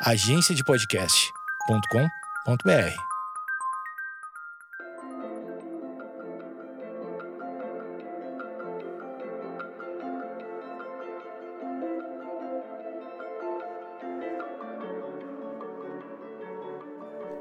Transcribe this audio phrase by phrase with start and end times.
[0.00, 2.94] agenciadepodcast.com.br.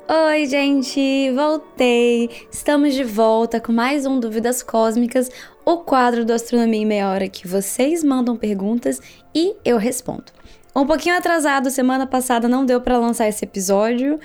[0.09, 2.47] Oi, gente, voltei!
[2.51, 5.29] Estamos de volta com mais um Dúvidas Cósmicas,
[5.63, 8.99] o quadro do Astronomia em Meia Hora que vocês mandam perguntas
[9.33, 10.31] e eu respondo.
[10.77, 14.19] Um pouquinho atrasado, semana passada não deu para lançar esse episódio.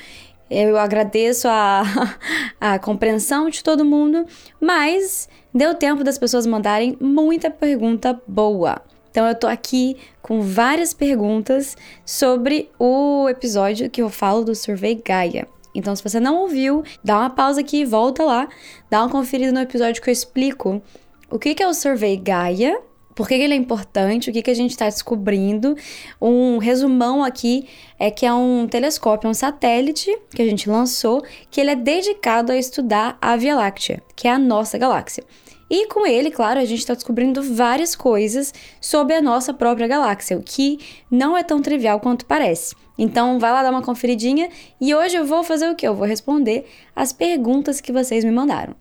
[0.50, 1.82] Eu agradeço a,
[2.60, 4.26] a compreensão de todo mundo,
[4.60, 8.82] mas deu tempo das pessoas mandarem muita pergunta boa.
[9.10, 11.74] Então eu tô aqui com várias perguntas
[12.04, 15.48] sobre o episódio que eu falo do Survey Gaia.
[15.74, 18.46] Então, se você não ouviu, dá uma pausa aqui, volta lá,
[18.90, 20.82] dá uma conferida no episódio que eu explico
[21.30, 22.78] o que é o Survey Gaia
[23.14, 25.76] por que, ele é importante, o que, que a gente está descobrindo.
[26.20, 31.60] Um resumão aqui é que é um telescópio, um satélite que a gente lançou, que
[31.60, 35.24] ele é dedicado a estudar a Via Láctea, que é a nossa galáxia.
[35.70, 40.36] E com ele, claro, a gente está descobrindo várias coisas sobre a nossa própria galáxia,
[40.36, 40.78] o que
[41.10, 42.74] não é tão trivial quanto parece.
[42.98, 45.88] Então, vai lá dar uma conferidinha e hoje eu vou fazer o que?
[45.88, 48.76] Eu vou responder as perguntas que vocês me mandaram.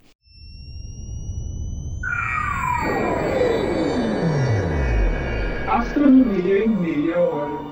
[7.17, 7.71] Hora.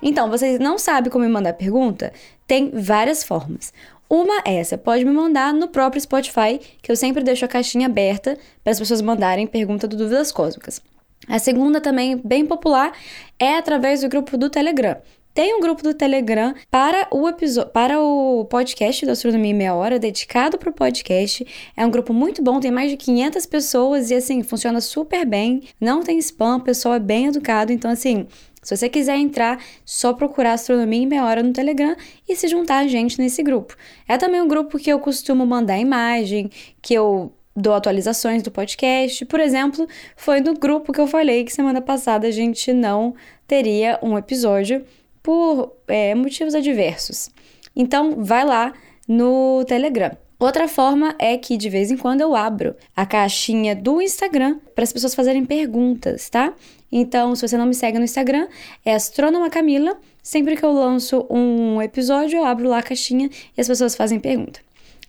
[0.00, 2.12] Então, vocês não sabem como me mandar pergunta?
[2.46, 3.72] Tem várias formas.
[4.08, 7.86] Uma é essa, pode me mandar no próprio Spotify, que eu sempre deixo a caixinha
[7.86, 10.80] aberta para as pessoas mandarem pergunta do Dúvidas Cósmicas.
[11.26, 12.92] A segunda, também bem popular,
[13.38, 14.98] é através do grupo do Telegram.
[15.34, 17.24] Tem um grupo do Telegram para o
[17.72, 21.44] para o podcast do Astronomia em Meia Hora, dedicado para o podcast.
[21.76, 25.64] É um grupo muito bom, tem mais de 500 pessoas e assim, funciona super bem.
[25.80, 28.28] Não tem spam, o pessoal é bem educado, então assim,
[28.62, 31.96] se você quiser entrar, só procurar Astronomia em Meia Hora no Telegram
[32.28, 33.76] e se juntar a gente nesse grupo.
[34.06, 36.48] É também um grupo que eu costumo mandar imagem,
[36.80, 39.24] que eu dou atualizações do podcast.
[39.24, 43.16] Por exemplo, foi no grupo que eu falei que semana passada a gente não
[43.48, 44.84] teria um episódio
[45.24, 47.30] por é, motivos adversos.
[47.74, 48.74] Então, vai lá
[49.08, 50.12] no Telegram.
[50.38, 54.84] Outra forma é que de vez em quando eu abro a caixinha do Instagram para
[54.84, 56.52] as pessoas fazerem perguntas, tá?
[56.92, 58.46] Então, se você não me segue no Instagram,
[58.84, 59.96] é Astrônoma Camila.
[60.22, 64.20] Sempre que eu lanço um episódio, eu abro lá a caixinha e as pessoas fazem
[64.20, 64.60] pergunta.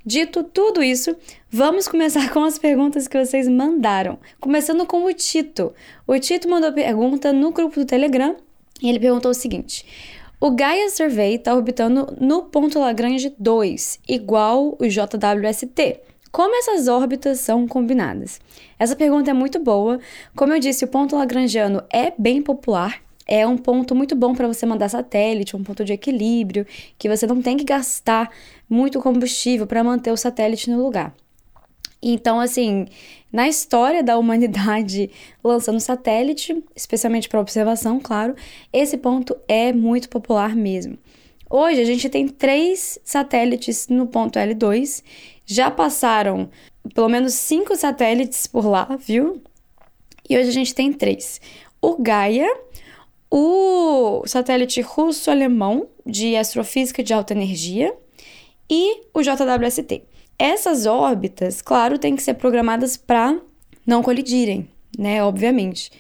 [0.06, 1.16] Dito tudo isso,
[1.50, 4.18] vamos começar com as perguntas que vocês mandaram.
[4.40, 5.74] Começando com o Tito.
[6.08, 8.38] O Tito mandou pergunta no grupo do Telegram
[8.82, 9.86] e ele perguntou o seguinte:
[10.40, 16.02] o Gaia Survey está orbitando no ponto Lagrange 2, igual o JWST.
[16.32, 18.42] Como essas órbitas são combinadas?
[18.78, 20.00] Essa pergunta é muito boa.
[20.36, 23.02] Como eu disse, o ponto lagrangiano é bem popular.
[23.26, 26.68] É um ponto muito bom para você mandar satélite, um ponto de equilíbrio,
[27.00, 28.30] que você não tem que gastar
[28.70, 31.16] muito combustível para manter o satélite no lugar.
[32.04, 32.86] Então, assim,
[33.36, 35.12] na história da humanidade
[35.44, 38.34] lançando satélite, especialmente para observação, claro,
[38.72, 40.98] esse ponto é muito popular mesmo.
[41.50, 45.04] Hoje a gente tem três satélites no ponto L2,
[45.46, 46.50] já passaram
[46.94, 49.42] pelo menos cinco satélites por lá, viu?
[50.30, 51.42] E hoje a gente tem três:
[51.82, 52.48] o Gaia,
[53.30, 57.94] o satélite russo-alemão de astrofísica de alta energia
[58.70, 60.04] e o JWST.
[60.38, 63.40] Essas órbitas, claro, têm que ser programadas para
[63.86, 65.24] não colidirem, né?
[65.24, 65.92] Obviamente.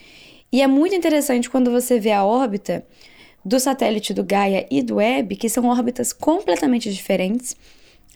[0.52, 2.86] E é muito interessante quando você vê a órbita
[3.44, 7.56] do satélite do Gaia e do Webb, que são órbitas completamente diferentes.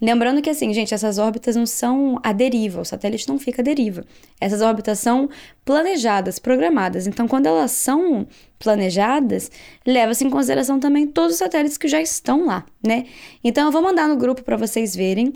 [0.02, 3.63] Lembrando que, assim, gente, essas órbitas não são a deriva, o satélite não fica à
[3.63, 4.06] deriva.
[4.40, 5.29] Essas órbitas são
[5.66, 7.06] planejadas, programadas.
[7.06, 8.25] Então, quando elas são
[8.58, 9.52] planejadas,
[9.85, 13.06] leva-se em consideração também todos os satélites que já estão lá, né?
[13.44, 15.34] Então, eu vou mandar no grupo para vocês verem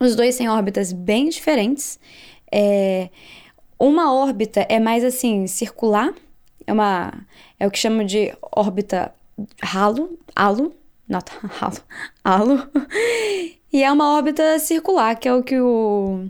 [0.00, 2.00] os dois têm órbitas bem diferentes.
[2.50, 3.10] É,
[3.78, 6.12] uma órbita é mais assim, circular,
[6.66, 7.12] é uma
[7.58, 9.14] é o que chama de órbita
[9.62, 10.74] halo, halo,
[11.08, 11.30] not
[11.60, 11.76] halo,
[12.24, 12.68] halo.
[13.72, 16.26] E é uma órbita circular, que é o que o,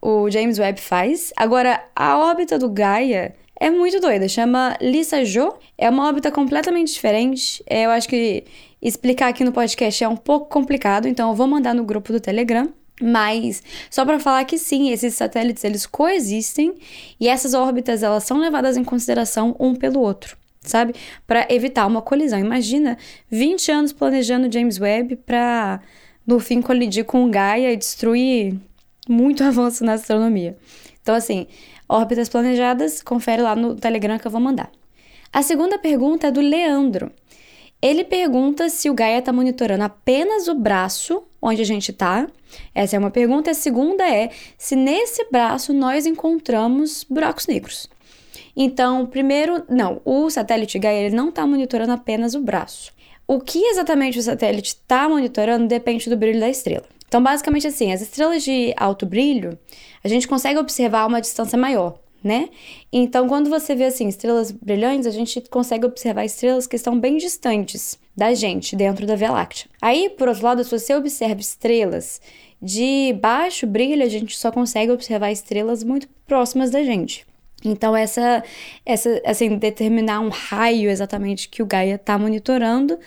[0.00, 1.32] o James Webb faz.
[1.36, 5.54] Agora, a órbita do Gaia é muito doida, chama Lisa Jo.
[5.76, 7.62] É uma órbita completamente diferente.
[7.66, 8.44] É, eu acho que
[8.80, 12.20] explicar aqui no podcast é um pouco complicado, então eu vou mandar no grupo do
[12.20, 12.72] Telegram.
[13.00, 16.74] Mas só para falar que sim, esses satélites eles coexistem
[17.20, 20.94] e essas órbitas elas são levadas em consideração um pelo outro, sabe?
[21.26, 22.38] Para evitar uma colisão.
[22.38, 22.98] Imagina
[23.30, 25.80] 20 anos planejando James Webb para
[26.26, 28.56] no fim colidir com Gaia e destruir
[29.08, 30.56] muito avanço na astronomia.
[31.00, 31.46] Então assim,
[31.88, 34.70] órbitas planejadas, confere lá no Telegram que eu vou mandar.
[35.32, 37.12] A segunda pergunta é do Leandro.
[37.80, 42.26] Ele pergunta se o Gaia está monitorando apenas o braço onde a gente está.
[42.74, 43.52] Essa é uma pergunta.
[43.52, 47.88] A segunda é se nesse braço nós encontramos buracos negros.
[48.56, 52.92] Então, primeiro, não, o satélite Gaia ele não está monitorando apenas o braço.
[53.26, 56.84] O que exatamente o satélite está monitorando depende do brilho da estrela.
[57.06, 59.56] Então, basicamente assim, as estrelas de alto brilho,
[60.02, 62.48] a gente consegue observar uma distância maior, né?
[62.92, 67.16] Então, quando você vê assim estrelas brilhantes, a gente consegue observar estrelas que estão bem
[67.16, 69.68] distantes da gente, dentro da Via Láctea.
[69.80, 72.20] Aí, por outro lado, se você observa estrelas
[72.60, 77.26] de baixo brilho, a gente só consegue observar estrelas muito próximas da gente.
[77.64, 78.42] Então, essa,
[78.84, 82.98] essa, assim, determinar um raio exatamente que o Gaia está monitorando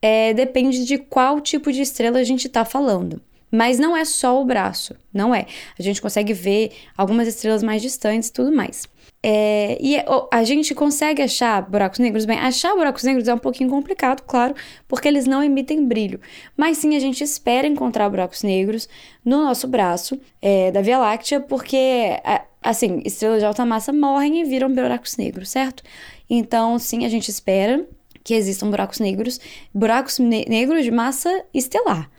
[0.00, 3.20] é, depende de qual tipo de estrela a gente está falando.
[3.50, 5.46] Mas não é só o braço, não é.
[5.78, 8.86] A gente consegue ver algumas estrelas mais distantes e tudo mais.
[9.20, 9.96] É, e
[10.30, 12.24] a gente consegue achar buracos negros?
[12.24, 14.54] Bem, achar buracos negros é um pouquinho complicado, claro,
[14.86, 16.20] porque eles não emitem brilho.
[16.56, 18.88] Mas sim, a gente espera encontrar buracos negros
[19.24, 22.20] no nosso braço é, da Via Láctea, porque
[22.62, 25.82] assim, estrelas de alta massa morrem e viram buracos negros, certo?
[26.28, 27.84] Então, sim, a gente espera
[28.22, 29.40] que existam buracos negros,
[29.72, 32.10] buracos ne negros de massa estelar.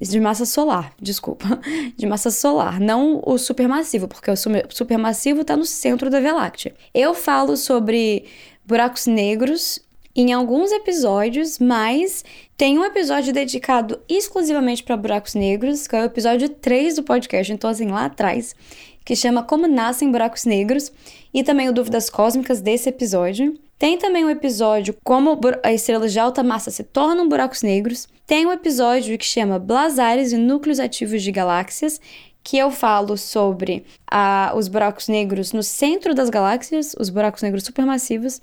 [0.00, 1.60] De massa solar, desculpa.
[1.96, 4.36] De massa solar, não o supermassivo, porque o
[4.70, 6.74] supermassivo está no centro da Via Láctea.
[6.92, 8.24] Eu falo sobre
[8.64, 9.80] buracos negros
[10.16, 12.24] em alguns episódios, mas
[12.56, 17.52] tem um episódio dedicado exclusivamente para buracos negros, que é o episódio 3 do podcast,
[17.52, 18.54] então assim, lá atrás
[19.04, 20.90] que chama Como Nascem Buracos Negros,
[21.32, 23.58] e também o Dúvidas Cósmicas desse episódio.
[23.78, 28.08] Tem também um episódio Como estrelas de alta massa se tornam buracos negros.
[28.26, 32.00] Tem um episódio que chama Blazares e Núcleos Ativos de Galáxias,
[32.42, 33.84] que eu falo sobre
[34.56, 38.40] os buracos negros no centro das galáxias, os buracos negros supermassivos.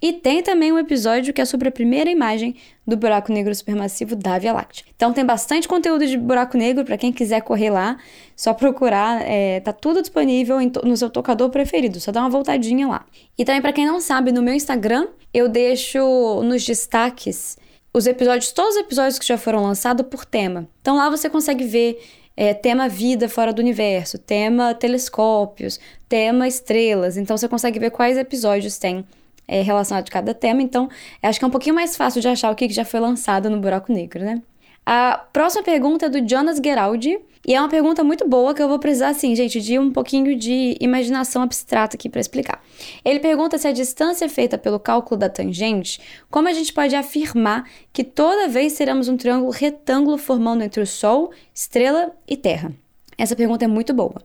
[0.00, 4.16] E tem também um episódio que é sobre a primeira imagem do buraco negro supermassivo
[4.16, 4.86] da Via Láctea.
[4.96, 7.98] Então tem bastante conteúdo de buraco negro para quem quiser correr lá,
[8.34, 13.04] só procurar, é, tá tudo disponível no seu tocador preferido, só dá uma voltadinha lá.
[13.36, 17.58] E também para quem não sabe, no meu Instagram eu deixo nos destaques
[17.92, 20.68] os episódios, todos os episódios que já foram lançados por tema.
[20.80, 22.00] Então lá você consegue ver
[22.36, 27.16] é, tema vida fora do universo, tema telescópios, tema estrelas.
[27.16, 29.04] Então você consegue ver quais episódios tem
[29.46, 30.88] é, relacionado a cada tema, então
[31.22, 33.58] acho que é um pouquinho mais fácil de achar o que já foi lançado no
[33.58, 34.42] Buraco Negro, né?
[34.90, 38.68] A próxima pergunta é do Jonas Geraldi, e é uma pergunta muito boa que eu
[38.70, 42.64] vou precisar, assim, gente, de um pouquinho de imaginação abstrata aqui para explicar.
[43.04, 46.00] Ele pergunta se a distância é feita pelo cálculo da tangente,
[46.30, 50.86] como a gente pode afirmar que toda vez teremos um triângulo retângulo formando entre o
[50.86, 52.72] Sol, estrela e Terra?
[53.18, 54.24] Essa pergunta é muito boa.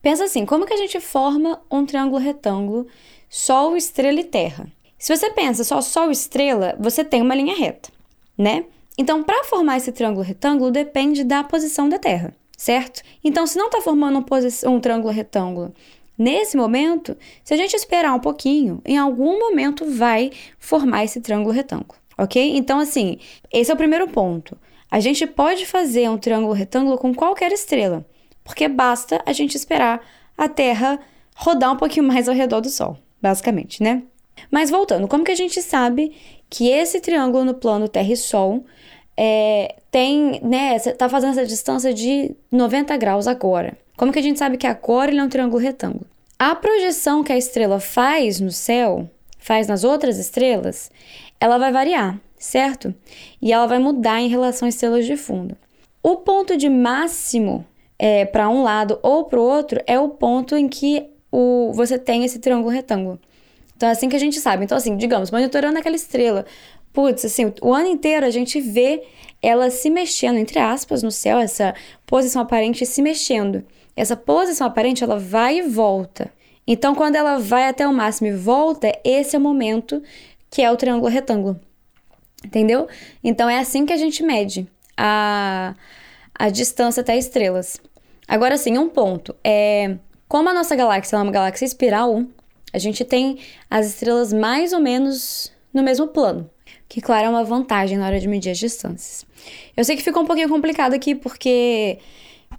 [0.00, 2.86] Pensa assim, como que a gente forma um triângulo retângulo
[3.28, 4.68] Sol, estrela e Terra.
[4.96, 7.90] Se você pensa só Sol estrela, você tem uma linha reta,
[8.38, 8.66] né?
[8.96, 13.02] Então, para formar esse triângulo retângulo, depende da posição da Terra, certo?
[13.22, 15.74] Então, se não está formando um, um triângulo retângulo
[16.16, 21.52] nesse momento, se a gente esperar um pouquinho, em algum momento vai formar esse triângulo
[21.52, 22.56] retângulo, ok?
[22.56, 23.18] Então, assim,
[23.52, 24.56] esse é o primeiro ponto.
[24.90, 28.06] A gente pode fazer um triângulo retângulo com qualquer estrela,
[28.44, 30.00] porque basta a gente esperar
[30.38, 31.00] a Terra
[31.34, 34.02] rodar um pouquinho mais ao redor do Sol basicamente, né?
[34.50, 36.12] Mas voltando, como que a gente sabe
[36.54, 38.64] que esse triângulo no plano Terra e Sol
[39.16, 43.76] é, tem, né, tá fazendo essa distância de 90 graus agora?
[43.96, 46.06] Como que a gente sabe que agora ele é um triângulo retângulo?
[46.38, 50.92] A projeção que a estrela faz no céu, faz nas outras estrelas,
[51.40, 52.94] ela vai variar, certo?
[53.42, 55.56] E ela vai mudar em relação às estrelas de fundo.
[56.00, 57.66] O ponto de máximo
[57.98, 61.98] é, para um lado ou para o outro é o ponto em que o, você
[61.98, 63.18] tem esse triângulo retângulo.
[63.76, 64.64] Então é assim que a gente sabe.
[64.64, 66.44] Então, assim, digamos, monitorando aquela estrela,
[66.92, 69.02] putz, assim, o ano inteiro a gente vê
[69.42, 71.74] ela se mexendo, entre aspas, no céu, essa
[72.06, 73.64] posição aparente se mexendo.
[73.94, 76.32] Essa posição aparente, ela vai e volta.
[76.66, 80.02] Então, quando ela vai até o máximo e volta, esse é o momento
[80.50, 81.60] que é o triângulo retângulo.
[82.44, 82.88] Entendeu?
[83.22, 84.66] Então, é assim que a gente mede
[84.96, 85.74] a,
[86.34, 87.78] a distância até estrelas.
[88.26, 89.34] Agora, sim, um ponto.
[89.44, 92.24] É, como a nossa galáxia é uma galáxia espiral,
[92.74, 93.38] a gente tem
[93.70, 96.50] as estrelas mais ou menos no mesmo plano,
[96.88, 99.24] que, claro, é uma vantagem na hora de medir as distâncias.
[99.76, 101.98] Eu sei que ficou um pouquinho complicado aqui, porque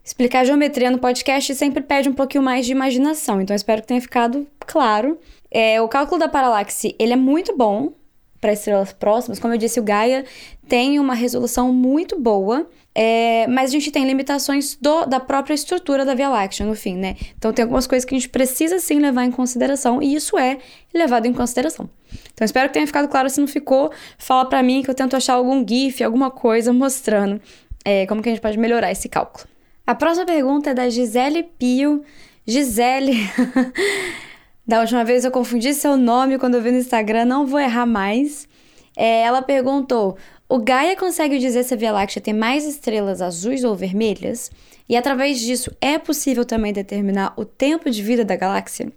[0.04, 4.02] explicar geometria no podcast sempre pede um pouquinho mais de imaginação, então espero que tenha
[4.02, 5.20] ficado claro.
[5.52, 7.92] É, o cálculo da paralaxe ele é muito bom
[8.40, 10.24] para estrelas próximas, como eu disse, o Gaia
[10.68, 16.06] tem uma resolução muito boa, é, mas a gente tem limitações do, da própria estrutura
[16.06, 17.18] da Via Láctea, no fim, né?
[17.38, 20.58] Então tem algumas coisas que a gente precisa sim levar em consideração, e isso é
[20.94, 21.90] levado em consideração.
[22.34, 25.16] Então espero que tenha ficado claro, se não ficou, fala para mim que eu tento
[25.16, 27.42] achar algum GIF, alguma coisa mostrando
[27.84, 29.46] é, como que a gente pode melhorar esse cálculo.
[29.86, 32.02] A próxima pergunta é da Gisele Pio.
[32.48, 33.30] Gisele.
[34.66, 37.86] da última vez eu confundi seu nome quando eu vi no Instagram, não vou errar
[37.86, 38.48] mais.
[38.98, 43.64] É, ela perguntou: o Gaia consegue dizer se a Via Láctea tem mais estrelas azuis
[43.64, 44.52] ou vermelhas?
[44.88, 48.92] E através disso é possível também determinar o tempo de vida da galáxia?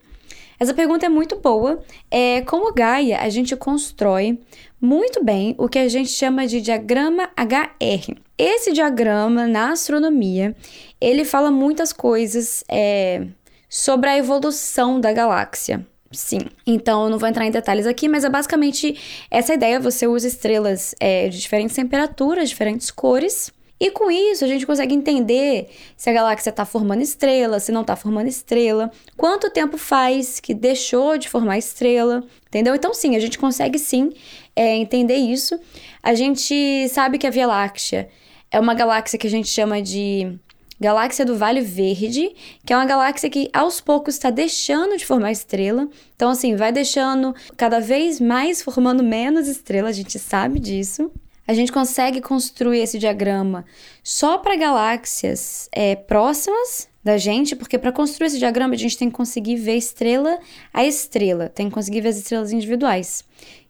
[0.61, 1.83] Essa pergunta é muito boa.
[2.11, 4.39] É, como Gaia, a gente constrói
[4.81, 8.17] muito bem o que a gente chama de diagrama HR.
[8.37, 10.55] Esse diagrama, na astronomia,
[11.01, 13.27] ele fala muitas coisas é,
[13.69, 15.87] sobre a evolução da galáxia.
[16.11, 16.41] Sim.
[16.67, 18.99] Então, eu não vou entrar em detalhes aqui, mas é basicamente
[19.31, 19.79] essa ideia.
[19.79, 24.93] Você usa estrelas é, de diferentes temperaturas, diferentes cores, e com isso, a gente consegue
[24.93, 30.41] entender se a galáxia está formando estrela, se não está formando estrela, quanto tempo faz
[30.41, 32.75] que deixou de formar estrela, entendeu?
[32.75, 34.13] Então, sim, a gente consegue sim
[34.57, 35.59] é, entender isso.
[36.03, 38.09] A gente sabe que a Via Láctea
[38.51, 40.37] é uma galáxia que a gente chama de
[40.81, 42.31] galáxia do Vale Verde,
[42.65, 45.89] que é uma galáxia que aos poucos está deixando de formar estrela.
[46.15, 51.11] Então, assim, vai deixando cada vez mais, formando menos estrela, a gente sabe disso
[51.49, 53.65] a gente consegue construir esse diagrama
[54.05, 59.09] só para galáxias é, próximas da gente, porque para construir esse diagrama a gente tem
[59.09, 60.39] que conseguir ver estrela
[60.75, 63.25] a estrela, tem que conseguir ver as estrelas individuais.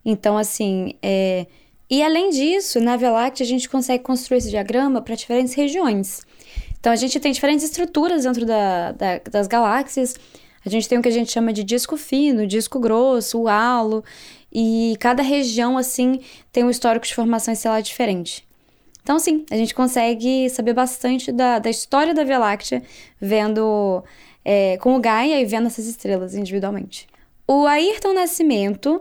[0.04, 1.46] Então, assim, é...
[1.88, 6.26] e além disso, na Via Láctea a gente consegue construir esse diagrama para diferentes regiões.
[6.80, 10.16] Então, a gente tem diferentes estruturas dentro da, da, das galáxias.
[10.64, 14.04] A gente tem o que a gente chama de disco fino, disco grosso, o halo.
[14.52, 16.20] E cada região, assim,
[16.52, 18.46] tem um histórico de formação estelar diferente.
[19.02, 22.82] Então, sim, a gente consegue saber bastante da, da história da Via Láctea
[23.20, 24.04] vendo
[24.44, 27.06] é, com o Gaia e vendo essas estrelas individualmente.
[27.46, 29.00] O Ayrton Nascimento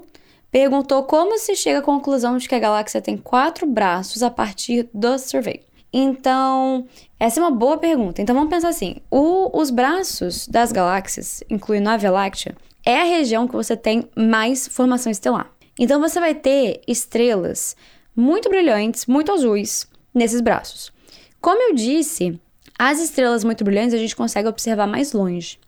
[0.49, 4.89] perguntou como se chega à conclusão de que a galáxia tem quatro braços a partir
[4.93, 5.61] do survey.
[5.91, 6.87] Então,
[7.19, 8.21] essa é uma boa pergunta.
[8.21, 13.03] Então, vamos pensar assim: o, os braços das galáxias, incluindo a Via Láctea, é a
[13.03, 15.51] região que você tem mais formação estelar.
[15.79, 17.75] Então você vai ter estrelas
[18.15, 20.91] muito brilhantes, muito azuis nesses braços.
[21.39, 22.39] Como eu disse,
[22.79, 25.59] as estrelas muito brilhantes a gente consegue observar mais longe.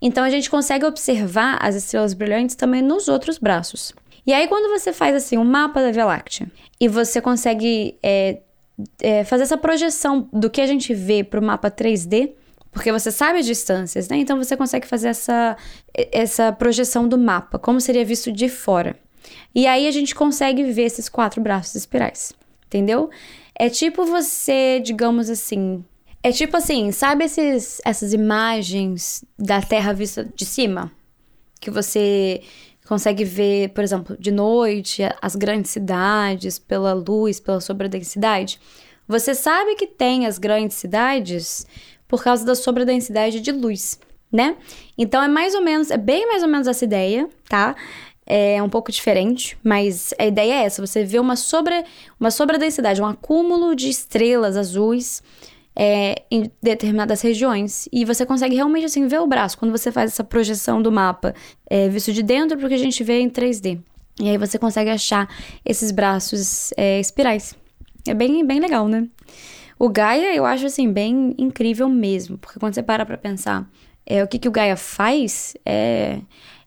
[0.00, 3.92] Então a gente consegue observar as estrelas brilhantes também nos outros braços.
[4.26, 8.40] E aí, quando você faz assim um mapa da Via Láctea e você consegue é,
[9.00, 12.32] é, fazer essa projeção do que a gente vê para o mapa 3D,
[12.72, 14.18] porque você sabe as distâncias, né?
[14.18, 15.56] Então você consegue fazer essa,
[15.94, 18.96] essa projeção do mapa, como seria visto de fora.
[19.54, 22.32] E aí a gente consegue ver esses quatro braços espirais,
[22.66, 23.10] entendeu?
[23.54, 25.84] É tipo você, digamos assim.
[26.22, 30.92] É tipo assim, sabe esses, essas imagens da Terra vista de cima?
[31.60, 32.42] Que você
[32.90, 38.60] consegue ver, por exemplo, de noite, as grandes cidades, pela luz, pela sobredensidade.
[39.06, 41.64] Você sabe que tem as grandes cidades
[42.08, 43.96] por causa da sobredensidade de luz,
[44.32, 44.56] né?
[44.98, 47.76] Então é mais ou menos, é bem mais ou menos essa ideia, tá?
[48.26, 51.84] É um pouco diferente, mas a ideia é essa: você vê uma, sobre,
[52.18, 55.22] uma sobredensidade, um acúmulo de estrelas azuis
[55.74, 57.88] é, em determinadas regiões.
[57.92, 61.34] E você consegue realmente assim ver o braço quando você faz essa projeção do mapa,
[61.68, 63.78] é, visto de dentro, porque a gente vê em 3D.
[64.20, 65.28] E aí você consegue achar
[65.64, 67.54] esses braços é, espirais.
[68.06, 69.08] É bem, bem legal, né?
[69.78, 73.66] O Gaia eu acho assim bem incrível mesmo, porque quando você para pra pensar
[74.04, 76.20] é, o que, que o Gaia faz, é,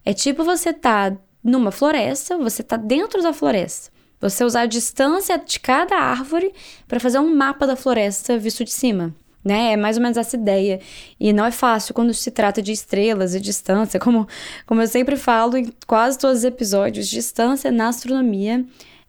[0.04, 3.93] é tipo você tá numa floresta, você tá dentro da floresta.
[4.24, 6.50] Você usar a distância de cada árvore
[6.88, 9.14] para fazer um mapa da floresta visto de cima.
[9.44, 9.74] Né?
[9.74, 10.80] É mais ou menos essa ideia.
[11.20, 14.00] E não é fácil quando se trata de estrelas e distância.
[14.00, 14.26] Como,
[14.64, 18.64] como eu sempre falo em quase todos os episódios, distância na astronomia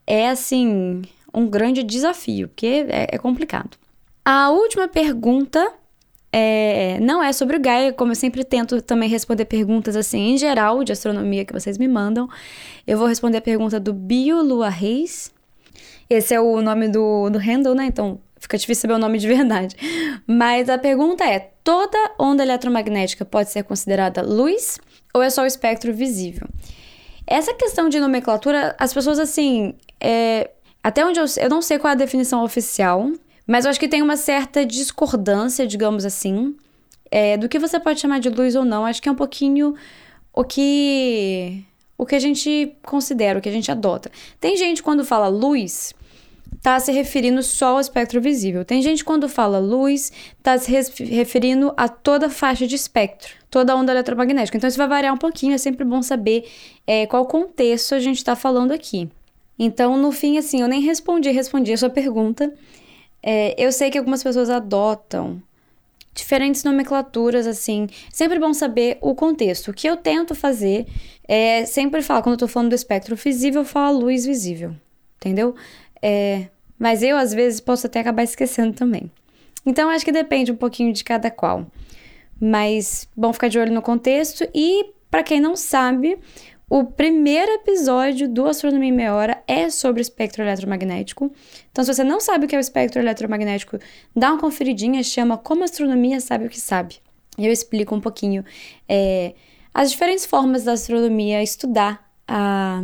[0.06, 1.00] é assim
[1.32, 3.78] um grande desafio, porque é, é complicado.
[4.22, 5.66] A última pergunta
[6.38, 10.36] é, não é sobre o Gaia, como eu sempre tento também responder perguntas assim em
[10.36, 12.28] geral de astronomia que vocês me mandam.
[12.86, 15.32] Eu vou responder a pergunta do Bio Lua Reis.
[16.10, 17.86] Esse é o nome do, do handle, né?
[17.86, 19.76] Então fica difícil saber o nome de verdade.
[20.26, 24.78] Mas a pergunta é: toda onda eletromagnética pode ser considerada luz
[25.14, 26.46] ou é só o espectro visível?
[27.26, 29.72] Essa questão de nomenclatura, as pessoas assim.
[29.98, 30.50] É,
[30.82, 33.10] até onde eu, eu não sei qual é a definição oficial,
[33.46, 36.56] mas eu acho que tem uma certa discordância, digamos assim,
[37.10, 38.84] é, do que você pode chamar de luz ou não.
[38.84, 39.74] Acho que é um pouquinho
[40.32, 41.64] o que
[41.98, 44.10] o que a gente considera, o que a gente adota.
[44.38, 45.94] Tem gente quando fala luz,
[46.60, 48.64] tá se referindo só ao espectro visível.
[48.64, 50.12] Tem gente quando fala luz,
[50.42, 50.70] tá se
[51.04, 54.56] referindo a toda a faixa de espectro, toda a onda eletromagnética.
[54.58, 56.46] Então isso vai variar um pouquinho, é sempre bom saber
[56.86, 59.08] é, qual contexto a gente está falando aqui.
[59.58, 62.52] Então, no fim, assim, eu nem respondi, respondi a sua pergunta.
[63.22, 65.42] É, eu sei que algumas pessoas adotam
[66.14, 67.86] diferentes nomenclaturas, assim.
[68.10, 69.70] Sempre bom saber o contexto.
[69.70, 70.86] O que eu tento fazer
[71.28, 74.74] é sempre falar, quando eu tô falando do espectro visível, eu falo luz visível,
[75.16, 75.54] entendeu?
[76.00, 76.46] É,
[76.78, 79.10] mas eu, às vezes, posso até acabar esquecendo também.
[79.64, 81.66] Então, acho que depende um pouquinho de cada qual.
[82.40, 84.48] Mas bom ficar de olho no contexto.
[84.54, 86.18] E, para quem não sabe,
[86.68, 91.32] o primeiro episódio do Astronomia em Meia Hora é sobre espectro eletromagnético.
[91.70, 93.78] Então, se você não sabe o que é o espectro eletromagnético,
[94.14, 96.96] dá uma conferidinha, chama Como Astronomia Sabe o que Sabe.
[97.38, 98.44] E eu explico um pouquinho
[98.88, 99.34] é,
[99.72, 102.82] as diferentes formas da astronomia estudar a,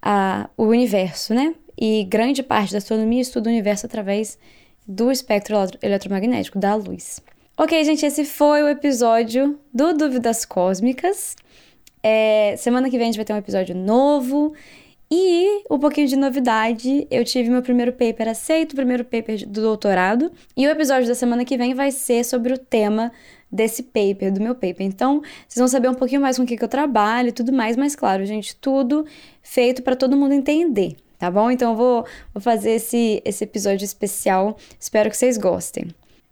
[0.00, 1.54] a, o universo, né?
[1.76, 4.38] E grande parte da astronomia estuda o universo através
[4.86, 7.20] do espectro eletromagnético, da luz.
[7.56, 11.34] Ok, gente, esse foi o episódio do Dúvidas Cósmicas.
[12.02, 14.54] É, semana que vem a gente vai ter um episódio novo.
[15.12, 19.60] E um pouquinho de novidade, eu tive meu primeiro paper aceito, o primeiro paper do
[19.60, 20.30] doutorado.
[20.56, 23.10] E o episódio da semana que vem vai ser sobre o tema
[23.50, 24.86] desse paper, do meu paper.
[24.86, 27.52] Então, vocês vão saber um pouquinho mais com o que, que eu trabalho e tudo
[27.52, 29.04] mais, mas claro, gente, tudo
[29.42, 31.50] feito para todo mundo entender, tá bom?
[31.50, 34.56] Então, eu vou, vou fazer esse, esse episódio especial.
[34.78, 35.88] Espero que vocês gostem.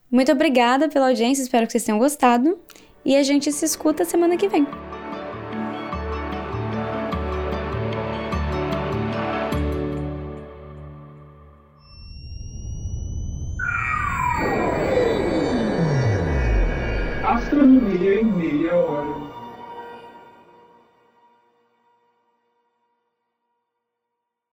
[0.09, 2.57] Muito obrigada pela audiência, espero que vocês tenham gostado.
[3.05, 4.65] E a gente se escuta semana que vem.
[18.39, 19.18] Astronomia em meia hora.